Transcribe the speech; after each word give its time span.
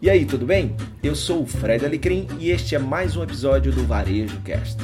E 0.00 0.10
aí, 0.10 0.26
tudo 0.26 0.44
bem? 0.44 0.76
Eu 1.02 1.16
sou 1.16 1.40
o 1.40 1.46
Fred 1.46 1.82
Alecrim 1.82 2.28
e 2.38 2.50
este 2.50 2.74
é 2.74 2.78
mais 2.78 3.16
um 3.16 3.22
episódio 3.22 3.72
do 3.72 3.86
Varejo 3.86 4.38
Cast. 4.42 4.76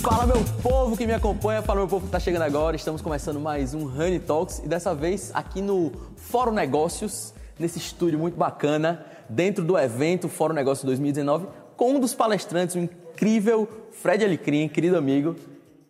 Fala 0.00 0.26
meu 0.26 0.44
povo 0.60 0.96
que 0.96 1.06
me 1.06 1.12
acompanha, 1.12 1.62
fala 1.62 1.78
meu 1.78 1.88
povo 1.88 2.02
que 2.02 2.08
está 2.08 2.18
chegando 2.18 2.42
agora. 2.42 2.74
Estamos 2.74 3.00
começando 3.00 3.38
mais 3.38 3.74
um 3.74 3.86
Honey 3.86 4.18
Talks 4.18 4.58
e 4.58 4.66
dessa 4.66 4.92
vez 4.92 5.30
aqui 5.32 5.62
no 5.62 5.92
Fórum 6.16 6.50
Negócios, 6.50 7.32
nesse 7.56 7.78
estúdio 7.78 8.18
muito 8.18 8.36
bacana, 8.36 9.06
dentro 9.28 9.64
do 9.64 9.78
evento 9.78 10.28
Fórum 10.28 10.52
Negócios 10.52 10.84
2019, 10.86 11.46
com 11.76 11.92
um 11.92 12.00
dos 12.00 12.12
palestrantes, 12.12 12.74
o 12.74 12.80
incrível 12.80 13.68
Fred 13.92 14.24
Alecrim, 14.24 14.66
querido 14.68 14.96
amigo, 14.96 15.36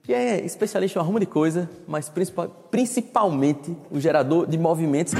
que 0.03 0.15
é 0.15 0.45
especialista 0.45 0.99
em 0.99 1.03
uma 1.03 1.07
ruma 1.07 1.21
de 1.21 1.27
coisa, 1.27 1.69
mas 1.87 2.09
principal, 2.09 2.49
principalmente 2.71 3.77
o 3.91 4.01
gerador 4.01 4.47
de 4.47 4.59
movimentos. 4.59 5.15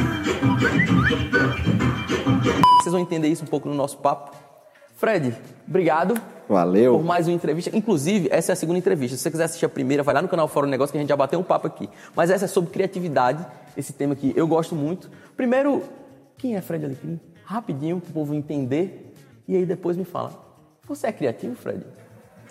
Vocês 2.81 2.93
vão 2.93 3.01
entender 3.01 3.29
isso 3.29 3.45
um 3.45 3.49
pouco 3.49 3.69
no 3.69 3.75
nosso 3.75 3.99
papo. 3.99 4.35
Fred, 4.97 5.37
obrigado. 5.67 6.15
Valeu. 6.49 6.99
Por 6.99 7.05
mais 7.05 7.29
uma 7.29 7.35
entrevista. 7.35 7.75
Inclusive, 7.77 8.29
essa 8.31 8.53
é 8.53 8.55
a 8.55 8.57
segunda 8.57 8.79
entrevista. 8.79 9.17
Se 9.17 9.23
você 9.23 9.31
quiser 9.31 9.45
assistir 9.45 9.65
a 9.65 9.69
primeira, 9.69 10.03
vai 10.03 10.15
lá 10.15 10.21
no 10.21 10.29
canal 10.29 10.49
Fórum 10.49 10.67
Negócio 10.67 10.93
que 10.93 10.99
a 10.99 11.01
gente 11.01 11.09
já 11.09 11.17
bateu 11.17 11.39
um 11.39 11.45
papo 11.45 11.67
aqui. 11.67 11.89
Mas 12.15 12.29
essa 12.29 12.47
é 12.47 12.49
sobre 12.49 12.71
criatividade, 12.71 13.47
esse 13.77 13.93
tema 13.93 14.17
que 14.17 14.33
eu 14.37 14.49
gosto 14.49 14.75
muito. 14.75 15.11
Primeiro, 15.37 15.83
quem 16.37 16.57
é 16.57 16.61
Fred 16.61 16.85
Alecrim? 16.85 17.21
Rapidinho, 17.45 18.01
para 18.01 18.11
o 18.11 18.13
povo 18.13 18.35
entender. 18.35 19.15
E 19.47 19.57
aí 19.57 19.65
depois 19.65 19.97
me 19.97 20.05
fala, 20.05 20.33
você 20.87 21.07
é 21.07 21.13
criativo, 21.13 21.55
Fred? 21.55 21.85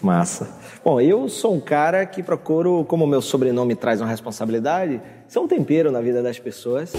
Massa. 0.01 0.49
Bom, 0.83 1.01
eu 1.01 1.27
sou 1.27 1.53
um 1.53 1.59
cara 1.59 2.05
que 2.05 2.23
procuro, 2.23 2.85
como 2.85 3.05
meu 3.05 3.21
sobrenome 3.21 3.75
traz 3.75 3.99
uma 3.99 4.07
responsabilidade, 4.07 5.01
ser 5.27 5.39
um 5.39 5.47
tempero 5.47 5.91
na 5.91 5.99
vida 5.99 6.23
das 6.23 6.39
pessoas. 6.39 6.93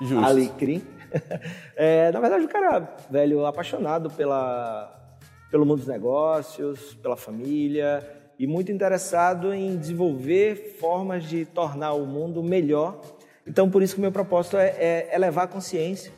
Justo. 0.00 0.24
Alecrim. 0.24 0.82
É, 1.74 2.12
na 2.12 2.20
verdade, 2.20 2.44
o 2.44 2.48
cara, 2.48 2.96
velho, 3.08 3.46
apaixonado 3.46 4.10
pela, 4.10 4.94
pelo 5.50 5.64
mundo 5.64 5.78
dos 5.78 5.86
negócios, 5.86 6.94
pela 6.96 7.16
família 7.16 8.06
e 8.38 8.46
muito 8.46 8.70
interessado 8.70 9.54
em 9.54 9.76
desenvolver 9.78 10.76
formas 10.78 11.24
de 11.24 11.46
tornar 11.46 11.94
o 11.94 12.04
mundo 12.04 12.42
melhor. 12.42 13.00
Então, 13.46 13.70
por 13.70 13.82
isso 13.82 13.94
que 13.94 14.00
o 14.00 14.02
meu 14.02 14.12
propósito 14.12 14.58
é, 14.58 14.66
é 14.78 15.10
elevar 15.14 15.44
a 15.44 15.48
consciência 15.48 16.12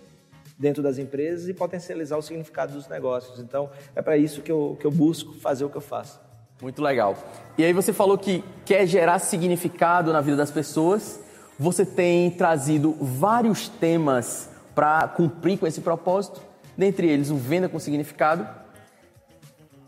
dentro 0.61 0.83
das 0.83 0.99
empresas 0.99 1.49
e 1.49 1.55
potencializar 1.55 2.19
o 2.19 2.23
significado 2.23 2.75
dos 2.75 2.87
negócios. 2.87 3.41
Então, 3.41 3.71
é 3.97 4.03
para 4.03 4.19
isso 4.19 4.43
que 4.43 4.53
eu, 4.53 4.77
que 4.79 4.87
eu 4.87 4.91
busco 4.91 5.33
fazer 5.33 5.65
o 5.65 5.71
que 5.71 5.77
eu 5.77 5.81
faço. 5.81 6.21
Muito 6.61 6.83
legal. 6.83 7.17
E 7.57 7.65
aí 7.65 7.73
você 7.73 7.95
falou 7.95 8.19
que 8.19 8.45
quer 8.67 8.87
gerar 8.87 9.19
significado 9.21 10.13
na 10.13 10.21
vida 10.21 10.37
das 10.37 10.51
pessoas. 10.51 11.19
Você 11.59 11.87
tem 11.87 12.31
trazido 12.31 12.95
vários 13.01 13.71
temas 13.71 14.51
para 14.75 15.09
cumprir 15.09 15.59
com 15.59 15.67
esse 15.67 15.81
propósito, 15.81 16.43
dentre 16.77 17.09
eles 17.09 17.31
o 17.31 17.37
Venda 17.37 17.67
com 17.67 17.79
Significado. 17.79 18.47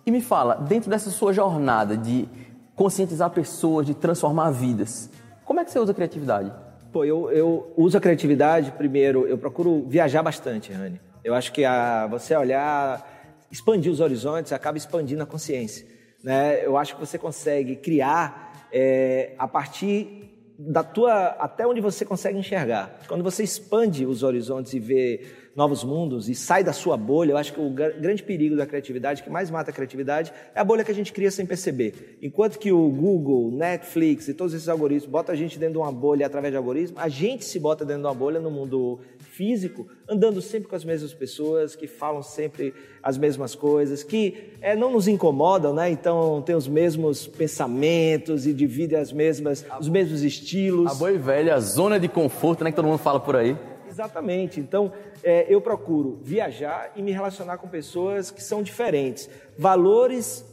E 0.06 0.10
me 0.10 0.22
fala, 0.22 0.54
dentro 0.54 0.88
dessa 0.88 1.10
sua 1.10 1.34
jornada 1.34 1.98
de 1.98 2.26
conscientizar 2.74 3.28
pessoas, 3.30 3.86
de 3.86 3.94
transformar 3.94 4.50
vidas, 4.50 5.10
como 5.44 5.60
é 5.60 5.64
que 5.64 5.70
você 5.70 5.78
usa 5.78 5.92
a 5.92 5.94
criatividade? 5.94 6.50
Pô, 6.92 7.06
eu, 7.06 7.30
eu 7.30 7.72
uso 7.74 7.96
a 7.96 8.00
criatividade, 8.00 8.70
primeiro, 8.72 9.26
eu 9.26 9.38
procuro 9.38 9.86
viajar 9.88 10.22
bastante, 10.22 10.70
Rani. 10.72 11.00
Eu 11.24 11.34
acho 11.34 11.50
que 11.50 11.64
a, 11.64 12.06
você 12.06 12.36
olhar, 12.36 13.46
expandir 13.50 13.90
os 13.90 13.98
horizontes, 14.00 14.52
acaba 14.52 14.76
expandindo 14.76 15.22
a 15.22 15.26
consciência. 15.26 15.86
Né? 16.22 16.64
Eu 16.64 16.76
acho 16.76 16.94
que 16.94 17.00
você 17.00 17.16
consegue 17.16 17.76
criar 17.76 18.68
é, 18.70 19.34
a 19.38 19.48
partir 19.48 20.28
da 20.58 20.84
tua 20.84 21.28
até 21.38 21.66
onde 21.66 21.80
você 21.80 22.04
consegue 22.04 22.38
enxergar. 22.38 23.00
Quando 23.08 23.24
você 23.24 23.42
expande 23.42 24.04
os 24.04 24.22
horizontes 24.22 24.74
e 24.74 24.78
vê 24.78 25.24
novos 25.54 25.84
mundos 25.84 26.28
e 26.28 26.34
sai 26.34 26.64
da 26.64 26.72
sua 26.72 26.96
bolha, 26.96 27.32
eu 27.32 27.36
acho 27.36 27.52
que 27.52 27.60
o 27.60 27.70
grande 27.70 28.22
perigo 28.22 28.56
da 28.56 28.66
criatividade, 28.66 29.22
que 29.22 29.30
mais 29.30 29.50
mata 29.50 29.70
a 29.70 29.74
criatividade, 29.74 30.32
é 30.54 30.60
a 30.60 30.64
bolha 30.64 30.82
que 30.82 30.90
a 30.90 30.94
gente 30.94 31.12
cria 31.12 31.30
sem 31.30 31.44
perceber. 31.44 32.18
Enquanto 32.22 32.58
que 32.58 32.72
o 32.72 32.88
Google, 32.88 33.50
Netflix 33.50 34.28
e 34.28 34.34
todos 34.34 34.54
esses 34.54 34.68
algoritmos 34.68 35.10
botam 35.10 35.34
a 35.34 35.36
gente 35.36 35.58
dentro 35.58 35.74
de 35.74 35.78
uma 35.78 35.92
bolha 35.92 36.26
através 36.26 36.52
de 36.52 36.56
algoritmos, 36.56 37.00
a 37.00 37.08
gente 37.08 37.44
se 37.44 37.58
bota 37.58 37.84
dentro 37.84 38.02
de 38.02 38.08
uma 38.08 38.14
bolha 38.14 38.40
no 38.40 38.50
mundo 38.50 39.00
físico, 39.18 39.86
andando 40.08 40.40
sempre 40.40 40.68
com 40.68 40.76
as 40.76 40.84
mesmas 40.84 41.12
pessoas, 41.12 41.76
que 41.76 41.86
falam 41.86 42.22
sempre 42.22 42.74
as 43.02 43.18
mesmas 43.18 43.54
coisas, 43.54 44.02
que 44.02 44.52
é, 44.60 44.74
não 44.76 44.92
nos 44.92 45.08
incomodam, 45.08 45.74
né? 45.74 45.90
Então 45.90 46.42
tem 46.42 46.54
os 46.54 46.68
mesmos 46.68 47.26
pensamentos 47.26 48.46
e 48.46 48.52
dividem 48.52 48.98
as 48.98 49.12
mesmas, 49.12 49.64
os 49.80 49.88
mesmos 49.88 50.22
estilos. 50.22 50.92
A 50.92 50.94
boa 50.94 51.12
e 51.12 51.18
velha 51.18 51.58
zona 51.60 51.98
de 51.98 52.08
conforto, 52.08 52.64
né? 52.64 52.70
Que 52.70 52.76
todo 52.76 52.86
mundo 52.86 52.98
fala 52.98 53.20
por 53.20 53.36
aí. 53.36 53.56
Exatamente. 53.92 54.58
Então, 54.58 54.92
é, 55.22 55.46
eu 55.48 55.60
procuro 55.60 56.18
viajar 56.22 56.92
e 56.96 57.02
me 57.02 57.12
relacionar 57.12 57.58
com 57.58 57.68
pessoas 57.68 58.30
que 58.30 58.42
são 58.42 58.62
diferentes. 58.62 59.28
Valores 59.58 60.44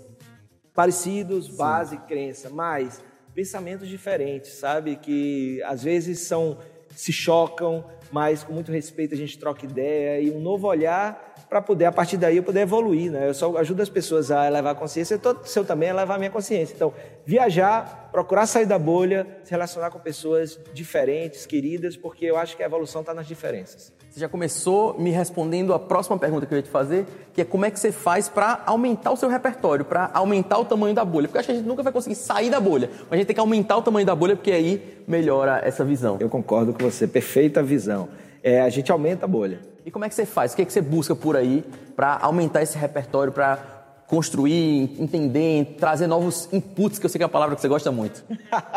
parecidos, 0.74 1.48
Sim. 1.48 1.56
base, 1.56 1.98
crença, 2.00 2.50
mas 2.50 3.02
pensamentos 3.34 3.88
diferentes, 3.88 4.54
sabe? 4.54 4.98
Que 4.98 5.62
às 5.64 5.84
vezes 5.84 6.20
são 6.20 6.58
se 6.96 7.14
chocam, 7.14 7.86
mas 8.12 8.44
com 8.44 8.52
muito 8.52 8.72
respeito 8.72 9.14
a 9.14 9.18
gente 9.18 9.38
troca 9.40 9.66
ideia 9.66 10.20
e 10.20 10.32
um 10.32 10.40
novo 10.40 10.68
olhar 10.68 11.29
para 11.50 11.62
poder, 11.62 11.86
a 11.86 11.92
partir 11.92 12.16
daí, 12.16 12.38
eu 12.38 12.44
poder 12.44 12.62
evoluir, 12.62 13.12
né? 13.12 13.28
Eu 13.28 13.34
só 13.34 13.58
ajudo 13.58 13.82
as 13.82 13.90
pessoas 13.90 14.30
a 14.30 14.46
elevar 14.46 14.74
a 14.74 14.76
consciência, 14.76 15.16
eu 15.16 15.20
tô, 15.20 15.36
seu 15.44 15.66
também 15.66 15.90
a 15.90 15.94
elevar 15.94 16.16
a 16.16 16.20
minha 16.20 16.30
consciência. 16.30 16.76
Então, 16.76 16.94
viajar, 17.26 18.10
procurar 18.12 18.46
sair 18.46 18.68
da 18.68 18.78
bolha, 18.78 19.26
se 19.44 19.50
relacionar 19.50 19.90
com 19.90 20.00
pessoas 20.00 20.60
diferentes, 20.74 21.48
queridas, 21.48 21.98
porque 21.98 22.26
eu 22.26 22.38
acho 22.38 22.56
que 22.56 22.62
a 22.62 22.68
evolução 22.68 23.02
está 23.02 23.16
nas 23.16 23.26
diferenças. 23.26 23.92
Você 24.12 24.20
já 24.20 24.30
começou 24.30 25.00
me 25.00 25.10
respondendo 25.10 25.74
a 25.74 25.80
próxima 25.80 26.18
pergunta 26.18 26.46
que 26.46 26.54
eu 26.54 26.58
ia 26.58 26.64
te 26.64 26.70
fazer, 26.70 27.06
que 27.34 27.42
é 27.42 27.46
como 27.46 27.66
é 27.66 27.72
que 27.72 27.80
você 27.80 27.92
faz 27.92 28.30
para 28.30 28.62
aumentar 28.66 29.12
o 29.12 29.16
seu 29.16 29.30
repertório, 29.30 29.86
para 29.86 30.12
aumentar 30.14 30.60
o 30.60 30.66
tamanho 30.66 30.94
da 30.94 31.06
bolha? 31.06 31.28
Porque 31.28 31.38
eu 31.38 31.40
acho 31.40 31.48
que 31.48 31.54
a 31.54 31.56
gente 31.56 31.68
nunca 31.68 31.82
vai 31.82 31.92
conseguir 31.92 32.16
sair 32.16 32.50
da 32.50 32.60
bolha, 32.60 32.90
mas 33.02 33.14
a 33.14 33.16
gente 33.18 33.28
tem 33.28 33.34
que 33.36 33.40
aumentar 33.40 33.78
o 33.78 33.82
tamanho 33.82 34.06
da 34.06 34.16
bolha, 34.16 34.36
porque 34.36 34.52
aí 34.52 35.04
melhora 35.08 35.62
essa 35.64 35.84
visão. 35.84 36.18
Eu 36.20 36.30
concordo 36.30 36.74
com 36.74 36.84
você, 36.84 37.08
perfeita 37.08 37.62
visão. 37.64 38.10
É, 38.44 38.62
a 38.62 38.70
gente 38.70 38.92
aumenta 38.92 39.26
a 39.26 39.28
bolha. 39.28 39.69
E 39.90 39.92
como 39.92 40.06
é 40.06 40.10
que 40.10 40.14
você 40.14 40.24
faz? 40.24 40.54
O 40.54 40.56
que, 40.56 40.62
é 40.62 40.66
que 40.66 40.72
você 40.72 40.82
busca 40.82 41.16
por 41.16 41.36
aí 41.36 41.66
para 41.96 42.16
aumentar 42.22 42.62
esse 42.62 42.78
repertório, 42.78 43.34
para 43.34 44.04
construir, 44.06 44.96
entender, 45.00 45.78
trazer 45.80 46.06
novos 46.06 46.48
inputs, 46.54 47.00
que 47.00 47.08
eu 47.08 47.10
sei 47.10 47.18
que 47.18 47.24
é 47.24 47.26
a 47.26 47.30
palavra 47.30 47.56
que 47.56 47.62
você 47.62 47.68
gosta 47.68 47.92
muito. 47.92 48.24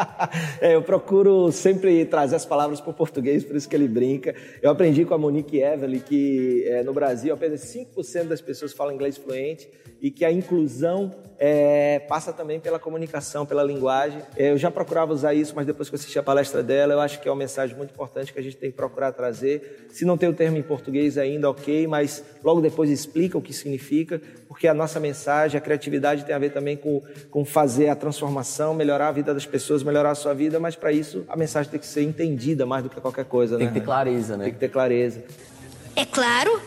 é, 0.58 0.74
eu 0.74 0.80
procuro 0.80 1.52
sempre 1.52 2.06
trazer 2.06 2.36
as 2.36 2.46
palavras 2.46 2.80
para 2.80 2.92
o 2.92 2.94
português, 2.94 3.44
por 3.44 3.54
isso 3.54 3.68
que 3.68 3.76
ele 3.76 3.88
brinca. 3.88 4.34
Eu 4.62 4.70
aprendi 4.70 5.04
com 5.04 5.12
a 5.12 5.18
Monique 5.18 5.60
Everly 5.60 6.00
que 6.00 6.64
é, 6.66 6.82
no 6.82 6.94
Brasil 6.94 7.34
apenas 7.34 7.60
5% 7.60 8.24
das 8.24 8.40
pessoas 8.40 8.72
falam 8.72 8.94
inglês 8.94 9.18
fluente 9.18 9.68
e 10.02 10.10
que 10.10 10.24
a 10.24 10.32
inclusão 10.32 11.12
é, 11.38 12.00
passa 12.00 12.32
também 12.32 12.58
pela 12.58 12.78
comunicação, 12.78 13.46
pela 13.46 13.62
linguagem. 13.62 14.20
É, 14.36 14.50
eu 14.50 14.58
já 14.58 14.68
procurava 14.68 15.12
usar 15.12 15.32
isso, 15.32 15.54
mas 15.54 15.64
depois 15.64 15.88
que 15.88 15.94
eu 15.94 15.98
assisti 15.98 16.18
a 16.18 16.22
palestra 16.22 16.60
dela, 16.60 16.92
eu 16.92 17.00
acho 17.00 17.20
que 17.20 17.28
é 17.28 17.30
uma 17.30 17.38
mensagem 17.38 17.76
muito 17.76 17.92
importante 17.92 18.32
que 18.32 18.38
a 18.38 18.42
gente 18.42 18.56
tem 18.56 18.70
que 18.70 18.76
procurar 18.76 19.12
trazer. 19.12 19.86
Se 19.90 20.04
não 20.04 20.18
tem 20.18 20.28
o 20.28 20.32
termo 20.32 20.56
em 20.56 20.62
português 20.62 21.16
ainda, 21.16 21.48
ok, 21.48 21.86
mas 21.86 22.24
logo 22.42 22.60
depois 22.60 22.90
explica 22.90 23.38
o 23.38 23.42
que 23.42 23.52
significa, 23.52 24.20
porque 24.48 24.66
a 24.66 24.74
nossa 24.74 24.98
mensagem, 24.98 25.56
a 25.56 25.60
criatividade 25.60 26.24
tem 26.24 26.34
a 26.34 26.38
ver 26.38 26.50
também 26.50 26.76
com, 26.76 27.00
com 27.30 27.44
fazer 27.44 27.88
a 27.88 27.94
transformação, 27.94 28.74
melhorar 28.74 29.08
a 29.08 29.12
vida 29.12 29.32
das 29.32 29.46
pessoas, 29.46 29.84
melhorar 29.84 30.10
a 30.10 30.16
sua 30.16 30.34
vida, 30.34 30.58
mas 30.58 30.74
para 30.74 30.90
isso 30.90 31.24
a 31.28 31.36
mensagem 31.36 31.70
tem 31.70 31.78
que 31.78 31.86
ser 31.86 32.02
entendida 32.02 32.66
mais 32.66 32.82
do 32.82 32.90
que 32.90 33.00
qualquer 33.00 33.24
coisa. 33.24 33.56
Tem 33.56 33.66
né? 33.66 33.72
que 33.72 33.78
ter 33.78 33.84
clareza, 33.84 34.36
né? 34.36 34.44
Tem 34.44 34.52
que 34.52 34.58
ter 34.58 34.68
clareza. 34.68 35.22
É 35.94 36.04
claro. 36.04 36.60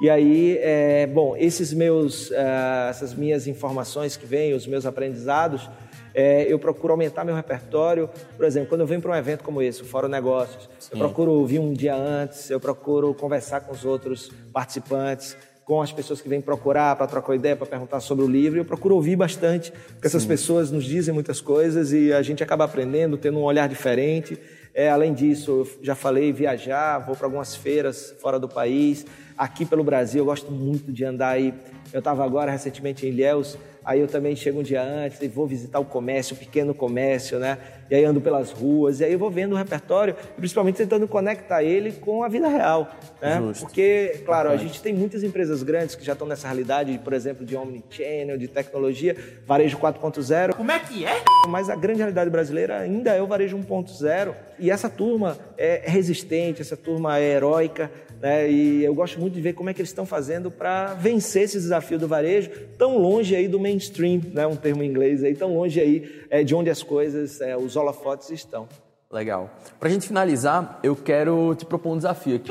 E 0.00 0.10
aí, 0.10 0.58
é, 0.60 1.06
bom, 1.06 1.36
esses 1.36 1.72
meus, 1.72 2.30
uh, 2.30 2.88
essas 2.90 3.14
minhas 3.14 3.46
informações 3.46 4.16
que 4.16 4.26
vêm, 4.26 4.52
os 4.52 4.66
meus 4.66 4.84
aprendizados, 4.84 5.68
é, 6.14 6.44
eu 6.50 6.58
procuro 6.58 6.92
aumentar 6.92 7.24
meu 7.24 7.34
repertório. 7.34 8.08
Por 8.36 8.44
exemplo, 8.46 8.68
quando 8.68 8.82
eu 8.82 8.86
venho 8.86 9.00
para 9.00 9.12
um 9.12 9.16
evento 9.16 9.42
como 9.42 9.60
esse, 9.60 9.82
o 9.82 9.84
Fórum 9.84 10.08
Negócios, 10.08 10.68
Sim. 10.78 10.90
eu 10.92 10.98
procuro 10.98 11.44
vir 11.44 11.58
um 11.58 11.72
dia 11.72 11.94
antes, 11.94 12.50
eu 12.50 12.60
procuro 12.60 13.12
conversar 13.14 13.60
com 13.62 13.72
os 13.72 13.84
outros 13.84 14.30
participantes, 14.52 15.36
com 15.64 15.80
as 15.80 15.90
pessoas 15.90 16.20
que 16.20 16.28
vêm 16.28 16.40
procurar 16.40 16.94
para 16.94 17.06
trocar 17.06 17.34
ideia, 17.34 17.56
para 17.56 17.66
perguntar 17.66 18.00
sobre 18.00 18.24
o 18.24 18.28
livro. 18.28 18.60
Eu 18.60 18.64
procuro 18.64 18.94
ouvir 18.94 19.16
bastante, 19.16 19.72
porque 19.72 20.06
essas 20.06 20.24
pessoas 20.24 20.70
nos 20.70 20.84
dizem 20.84 21.12
muitas 21.12 21.40
coisas 21.40 21.92
e 21.92 22.12
a 22.12 22.22
gente 22.22 22.42
acaba 22.42 22.64
aprendendo, 22.64 23.16
tendo 23.16 23.38
um 23.38 23.42
olhar 23.42 23.68
diferente. 23.68 24.38
É, 24.74 24.90
além 24.90 25.14
disso, 25.14 25.50
eu 25.50 25.84
já 25.84 25.94
falei, 25.94 26.32
viajar, 26.32 26.98
vou 26.98 27.14
para 27.14 27.28
algumas 27.28 27.54
feiras 27.54 28.12
fora 28.20 28.40
do 28.40 28.48
país, 28.48 29.06
aqui 29.38 29.64
pelo 29.64 29.84
Brasil. 29.84 30.22
Eu 30.22 30.24
gosto 30.24 30.50
muito 30.50 30.92
de 30.92 31.04
andar 31.04 31.28
aí. 31.28 31.54
Eu 31.92 32.00
estava 32.00 32.24
agora 32.24 32.50
recentemente 32.50 33.06
em 33.06 33.10
Ilhéus, 33.10 33.56
aí 33.84 34.00
eu 34.00 34.08
também 34.08 34.34
chego 34.34 34.60
um 34.60 34.62
dia 34.62 34.82
antes 34.82 35.20
e 35.20 35.28
vou 35.28 35.46
visitar 35.46 35.78
o 35.78 35.84
comércio, 35.84 36.34
o 36.34 36.38
pequeno 36.38 36.74
comércio, 36.74 37.38
né? 37.38 37.58
E 37.90 37.94
aí 37.94 38.04
ando 38.04 38.20
pelas 38.20 38.50
ruas, 38.50 39.00
e 39.00 39.04
aí 39.04 39.12
eu 39.12 39.18
vou 39.18 39.30
vendo 39.30 39.52
o 39.52 39.56
repertório, 39.56 40.16
principalmente 40.36 40.76
tentando 40.76 41.06
conectar 41.06 41.62
ele 41.62 41.92
com 41.92 42.22
a 42.22 42.28
vida 42.28 42.48
real, 42.48 42.90
né? 43.20 43.38
Justo. 43.38 43.66
Porque, 43.66 44.22
claro, 44.24 44.50
a 44.50 44.56
gente 44.56 44.80
tem 44.80 44.94
muitas 44.94 45.22
empresas 45.22 45.62
grandes 45.62 45.94
que 45.94 46.04
já 46.04 46.14
estão 46.14 46.26
nessa 46.26 46.48
realidade, 46.48 46.98
por 47.04 47.12
exemplo, 47.12 47.44
de 47.44 47.56
omnichannel, 47.56 48.38
de 48.38 48.48
tecnologia, 48.48 49.16
varejo 49.46 49.76
4.0. 49.78 50.54
Como 50.54 50.72
é 50.72 50.78
que 50.78 51.04
é? 51.04 51.22
Mas 51.48 51.68
a 51.68 51.76
grande 51.76 51.98
realidade 51.98 52.30
brasileira 52.30 52.78
ainda 52.78 53.12
é 53.12 53.20
o 53.20 53.26
varejo 53.26 53.58
1.0, 53.58 54.34
e 54.58 54.70
essa 54.70 54.88
turma 54.88 55.36
é 55.58 55.82
resistente, 55.84 56.62
essa 56.62 56.76
turma 56.76 57.18
é 57.18 57.32
heróica, 57.32 57.90
né? 58.24 58.50
E 58.50 58.82
eu 58.82 58.94
gosto 58.94 59.20
muito 59.20 59.34
de 59.34 59.40
ver 59.42 59.52
como 59.52 59.68
é 59.68 59.74
que 59.74 59.82
eles 59.82 59.90
estão 59.90 60.06
fazendo 60.06 60.50
para 60.50 60.94
vencer 60.94 61.42
esse 61.42 61.58
desafio 61.58 61.98
do 61.98 62.08
varejo, 62.08 62.50
tão 62.78 62.96
longe 62.96 63.36
aí 63.36 63.46
do 63.46 63.60
mainstream, 63.60 64.22
né? 64.32 64.46
um 64.46 64.56
termo 64.56 64.82
em 64.82 64.88
inglês 64.88 65.22
aí, 65.22 65.34
tão 65.34 65.54
longe 65.54 65.78
aí 65.78 66.24
é, 66.30 66.42
de 66.42 66.54
onde 66.54 66.70
as 66.70 66.82
coisas, 66.82 67.42
é, 67.42 67.54
os 67.54 67.76
holofotes 67.76 68.30
estão. 68.30 68.66
Legal. 69.12 69.50
Para 69.78 69.90
a 69.90 69.92
gente 69.92 70.08
finalizar, 70.08 70.80
eu 70.82 70.96
quero 70.96 71.54
te 71.54 71.66
propor 71.66 71.92
um 71.92 71.96
desafio 71.98 72.36
aqui, 72.36 72.48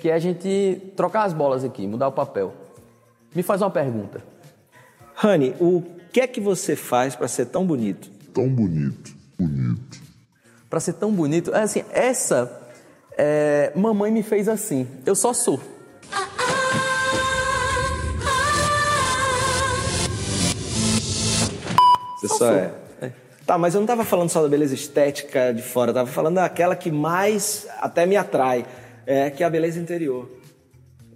que 0.00 0.08
é 0.08 0.14
a 0.14 0.18
gente 0.18 0.80
trocar 0.96 1.24
as 1.24 1.34
bolas 1.34 1.64
aqui, 1.64 1.86
mudar 1.86 2.08
o 2.08 2.12
papel. 2.12 2.54
Me 3.34 3.42
faz 3.42 3.60
uma 3.60 3.70
pergunta. 3.70 4.24
Rani, 5.14 5.54
o 5.60 5.82
que 6.14 6.22
é 6.22 6.26
que 6.26 6.40
você 6.40 6.74
faz 6.74 7.14
para 7.14 7.28
ser 7.28 7.44
tão 7.44 7.66
bonito? 7.66 8.10
Tão 8.32 8.48
bonito, 8.48 9.14
bonito. 9.38 10.00
Para 10.70 10.80
ser 10.80 10.94
tão 10.94 11.12
bonito, 11.12 11.54
é 11.54 11.60
assim, 11.60 11.84
essa 11.92 12.63
é, 13.16 13.72
mamãe 13.74 14.10
me 14.10 14.22
fez 14.22 14.48
assim. 14.48 14.86
Eu 15.06 15.14
só 15.14 15.32
sou. 15.32 15.60
Você 22.18 22.28
só, 22.28 22.38
só 22.38 22.52
é. 22.52 22.72
é. 23.00 23.12
Tá, 23.46 23.58
mas 23.58 23.74
eu 23.74 23.80
não 23.80 23.84
estava 23.84 24.04
falando 24.04 24.30
só 24.30 24.42
da 24.42 24.48
beleza 24.48 24.74
estética 24.74 25.52
de 25.52 25.62
fora, 25.62 25.90
eu 25.90 25.94
tava 25.94 26.10
falando 26.10 26.36
daquela 26.36 26.74
que 26.74 26.90
mais 26.90 27.66
até 27.80 28.06
me 28.06 28.16
atrai, 28.16 28.64
é, 29.06 29.30
que 29.30 29.42
é 29.42 29.46
a 29.46 29.50
beleza 29.50 29.78
interior. 29.78 30.28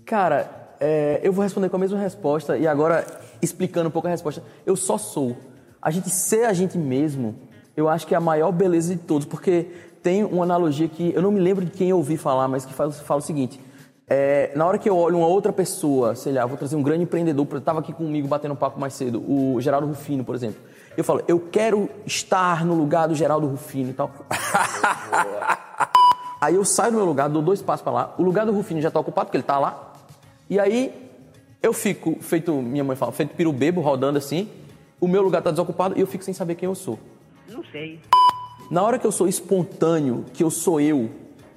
Cara, 0.04 0.74
é, 0.80 1.20
eu 1.22 1.32
vou 1.32 1.42
responder 1.42 1.68
com 1.68 1.76
a 1.76 1.80
mesma 1.80 1.98
resposta 1.98 2.56
e 2.56 2.66
agora 2.66 3.04
explicando 3.40 3.88
um 3.88 3.90
pouco 3.90 4.08
a 4.08 4.10
resposta. 4.10 4.42
Eu 4.66 4.76
só 4.76 4.98
sou. 4.98 5.36
A 5.80 5.90
gente 5.90 6.10
ser 6.10 6.44
a 6.44 6.52
gente 6.52 6.76
mesmo, 6.76 7.36
eu 7.76 7.88
acho 7.88 8.06
que 8.06 8.14
é 8.14 8.16
a 8.16 8.20
maior 8.20 8.52
beleza 8.52 8.94
de 8.94 9.00
todos, 9.00 9.26
porque 9.26 9.66
tem 10.02 10.24
uma 10.24 10.44
analogia 10.44 10.88
que 10.88 11.12
eu 11.14 11.22
não 11.22 11.30
me 11.30 11.40
lembro 11.40 11.64
de 11.64 11.70
quem 11.70 11.90
eu 11.90 11.96
ouvi 11.96 12.16
falar, 12.16 12.48
mas 12.48 12.64
que 12.64 12.72
fala, 12.72 12.90
fala 12.92 13.20
o 13.20 13.22
seguinte: 13.22 13.60
é, 14.10 14.52
na 14.56 14.64
hora 14.66 14.78
que 14.78 14.88
eu 14.88 14.96
olho 14.96 15.18
uma 15.18 15.26
outra 15.26 15.52
pessoa, 15.52 16.14
sei 16.14 16.32
lá, 16.32 16.46
vou 16.46 16.56
trazer 16.56 16.76
um 16.76 16.82
grande 16.82 17.02
empreendedor, 17.02 17.46
estava 17.56 17.80
aqui 17.80 17.92
comigo 17.92 18.26
batendo 18.26 18.52
um 18.52 18.56
papo 18.56 18.80
mais 18.80 18.94
cedo, 18.94 19.20
o 19.20 19.60
Geraldo 19.60 19.86
Rufino, 19.86 20.24
por 20.24 20.34
exemplo. 20.34 20.60
Eu 20.96 21.04
falo, 21.04 21.22
eu 21.28 21.38
quero 21.38 21.88
estar 22.06 22.64
no 22.64 22.74
lugar 22.74 23.06
do 23.06 23.14
Geraldo 23.14 23.46
Rufino 23.46 23.90
e 23.90 23.92
tal. 23.92 24.10
aí 26.40 26.54
eu 26.54 26.64
saio 26.64 26.92
do 26.92 26.96
meu 26.96 27.06
lugar, 27.06 27.28
dou 27.28 27.42
dois 27.42 27.60
passos 27.60 27.82
para 27.82 27.92
lá, 27.92 28.14
o 28.18 28.22
lugar 28.22 28.46
do 28.46 28.52
Rufino 28.52 28.80
já 28.80 28.88
está 28.88 28.98
ocupado, 28.98 29.26
porque 29.26 29.36
ele 29.36 29.42
está 29.42 29.58
lá. 29.58 29.92
E 30.48 30.58
aí 30.58 31.10
eu 31.62 31.74
fico, 31.74 32.16
feito, 32.20 32.52
minha 32.54 32.82
mãe 32.82 32.96
fala, 32.96 33.12
feito 33.12 33.34
pirubebo, 33.34 33.82
rodando 33.82 34.16
assim, 34.16 34.48
o 34.98 35.06
meu 35.06 35.22
lugar 35.22 35.38
está 35.38 35.50
desocupado 35.50 35.96
e 35.98 36.00
eu 36.00 36.06
fico 36.06 36.24
sem 36.24 36.32
saber 36.32 36.54
quem 36.54 36.66
eu 36.66 36.74
sou. 36.74 36.98
Não 37.48 37.62
sei. 37.66 38.00
Na 38.70 38.82
hora 38.82 38.98
que 38.98 39.06
eu 39.06 39.12
sou 39.12 39.26
espontâneo, 39.26 40.26
que 40.34 40.44
eu 40.44 40.50
sou 40.50 40.78
eu, 40.78 41.08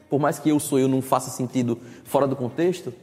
por 0.10 0.20
mais 0.20 0.40
que 0.40 0.50
eu 0.50 0.60
sou 0.60 0.80
eu 0.80 0.88
não 0.88 1.02
faça 1.02 1.30
sentido 1.30 1.78
fora 2.06 2.26
do 2.26 2.38
contexto, 2.38 2.94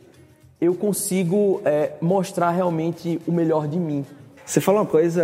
eu 0.59 0.75
consigo 0.75 1.61
é, 1.65 1.93
mostrar 2.01 2.51
realmente 2.51 3.21
o 3.27 3.33
melhor 3.33 3.69
de 3.69 3.79
mim. 3.79 4.07
Você 4.47 4.63
falou 4.63 4.81
uma 4.81 4.87
coisa 4.87 5.23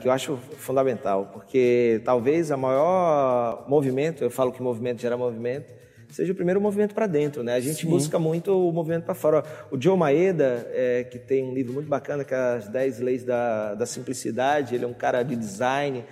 que 0.00 0.08
eu 0.08 0.12
acho 0.12 0.38
fundamental, 0.56 1.28
porque 1.30 2.00
talvez 2.06 2.50
a 2.50 2.56
maior 2.56 3.66
movimento, 3.68 4.24
eu 4.24 4.30
falo 4.30 4.50
que 4.50 4.62
movimento 4.62 5.02
gera 5.02 5.14
movimento, 5.14 5.70
seja 6.08 6.32
o 6.32 6.34
primeiro 6.34 6.58
movimento 6.58 6.94
para 6.94 7.06
dentro, 7.06 7.42
né? 7.42 7.54
A 7.54 7.60
gente 7.60 7.82
Sim. 7.82 7.90
busca 7.90 8.18
muito 8.18 8.50
o 8.50 8.72
movimento 8.72 9.04
para 9.04 9.14
fora. 9.14 9.44
O 9.70 9.80
Joe 9.80 9.96
Maeda, 9.96 10.66
é, 10.72 11.04
que 11.04 11.18
tem 11.18 11.44
um 11.44 11.52
livro 11.52 11.74
muito 11.74 11.88
bacana, 11.88 12.24
que 12.24 12.32
é 12.32 12.36
As 12.56 12.66
10 12.66 13.00
Leis 13.00 13.24
da, 13.24 13.74
da 13.74 13.84
Simplicidade, 13.84 14.74
ele 14.74 14.86
é 14.86 14.88
um 14.88 14.94
cara 14.94 15.22
de 15.22 15.36
design, 15.36 16.02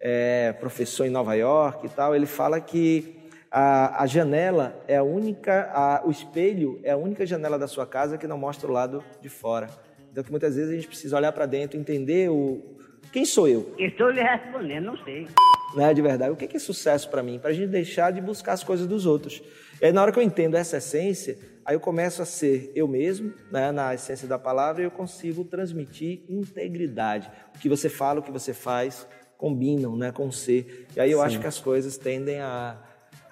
é, 0.00 0.52
professor 0.54 1.04
em 1.04 1.10
Nova 1.10 1.34
York 1.34 1.86
e 1.86 1.90
tal, 1.90 2.14
ele 2.14 2.26
fala 2.26 2.60
que 2.60 3.20
a, 3.50 4.02
a 4.02 4.06
janela 4.06 4.80
é 4.88 4.96
a 4.96 5.02
única, 5.02 5.70
a, 5.72 6.02
o 6.06 6.10
espelho 6.10 6.80
é 6.82 6.92
a 6.92 6.96
única 6.96 7.26
janela 7.26 7.58
da 7.58 7.66
sua 7.68 7.86
casa 7.86 8.16
que 8.16 8.26
não 8.26 8.38
mostra 8.38 8.68
o 8.68 8.72
lado 8.72 9.04
de 9.20 9.28
fora. 9.28 9.68
Então, 10.10 10.24
que 10.24 10.30
muitas 10.30 10.56
vezes 10.56 10.70
a 10.70 10.74
gente 10.74 10.88
precisa 10.88 11.16
olhar 11.16 11.32
para 11.32 11.46
dentro, 11.46 11.78
entender 11.78 12.30
o 12.30 12.78
quem 13.12 13.24
sou 13.24 13.48
eu. 13.48 13.74
Estou 13.78 14.10
lhe 14.10 14.22
respondendo, 14.22 14.86
não 14.86 14.96
sei. 15.04 15.26
Né, 15.74 15.92
de 15.94 16.02
verdade, 16.02 16.32
o 16.32 16.36
que 16.36 16.56
é 16.56 16.60
sucesso 16.60 17.08
para 17.08 17.22
mim? 17.22 17.38
Para 17.38 17.50
a 17.50 17.52
gente 17.52 17.68
deixar 17.68 18.12
de 18.12 18.20
buscar 18.20 18.52
as 18.52 18.64
coisas 18.64 18.86
dos 18.86 19.06
outros. 19.06 19.42
E 19.80 19.86
aí, 19.86 19.92
na 19.92 20.02
hora 20.02 20.12
que 20.12 20.18
eu 20.18 20.22
entendo 20.22 20.56
essa 20.56 20.76
essência, 20.76 21.38
aí 21.64 21.74
eu 21.74 21.80
começo 21.80 22.22
a 22.22 22.24
ser 22.24 22.72
eu 22.74 22.86
mesmo, 22.86 23.32
né, 23.50 23.70
na 23.72 23.94
essência 23.94 24.28
da 24.28 24.38
palavra, 24.38 24.82
e 24.82 24.84
eu 24.84 24.90
consigo 24.90 25.44
transmitir 25.44 26.22
integridade. 26.28 27.30
O 27.54 27.58
que 27.58 27.68
você 27.68 27.88
fala, 27.88 28.20
o 28.20 28.22
que 28.22 28.32
você 28.32 28.52
faz, 28.52 29.06
combinam 29.40 29.96
né, 29.96 30.12
com 30.12 30.30
ser. 30.30 30.86
E 30.94 31.00
aí 31.00 31.10
eu 31.10 31.18
Sim. 31.20 31.24
acho 31.24 31.40
que 31.40 31.46
as 31.46 31.58
coisas 31.58 31.96
tendem 31.96 32.38
a, 32.40 32.76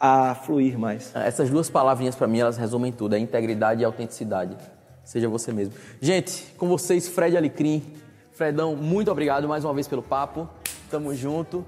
a 0.01 0.35
fluir 0.35 0.79
mais. 0.79 1.15
Essas 1.15 1.51
duas 1.51 1.69
palavrinhas, 1.69 2.17
para 2.17 2.27
mim, 2.27 2.41
elas 2.41 2.57
resumem 2.57 2.91
tudo: 2.91 3.15
é 3.15 3.19
integridade 3.19 3.83
e 3.83 3.85
autenticidade. 3.85 4.57
Seja 5.05 5.29
você 5.29 5.53
mesmo. 5.53 5.75
Gente, 6.01 6.55
com 6.57 6.67
vocês, 6.67 7.07
Fred 7.07 7.37
Alecrim. 7.37 7.83
Fredão, 8.33 8.75
muito 8.75 9.11
obrigado 9.11 9.47
mais 9.47 9.65
uma 9.65 9.75
vez 9.75 9.87
pelo 9.87 10.03
papo. 10.03 10.49
Tamo 10.91 11.15
junto. 11.15 11.65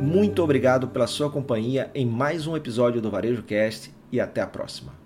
Muito 0.00 0.42
obrigado 0.42 0.88
pela 0.88 1.06
sua 1.06 1.30
companhia 1.30 1.90
em 1.94 2.06
mais 2.06 2.46
um 2.46 2.56
episódio 2.56 3.00
do 3.00 3.10
Varejo 3.10 3.42
Cast 3.42 3.92
e 4.10 4.20
até 4.20 4.40
a 4.40 4.46
próxima. 4.46 4.97